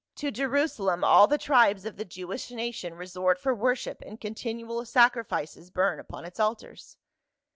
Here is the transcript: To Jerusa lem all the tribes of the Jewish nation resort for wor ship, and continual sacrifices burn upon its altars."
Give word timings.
To 0.15 0.31
Jerusa 0.31 0.79
lem 0.79 1.03
all 1.03 1.27
the 1.27 1.37
tribes 1.37 1.85
of 1.85 1.95
the 1.95 2.05
Jewish 2.05 2.49
nation 2.49 2.95
resort 2.95 3.37
for 3.37 3.53
wor 3.53 3.75
ship, 3.75 4.01
and 4.03 4.19
continual 4.19 4.83
sacrifices 4.83 5.69
burn 5.69 5.99
upon 5.99 6.25
its 6.25 6.39
altars." 6.39 6.97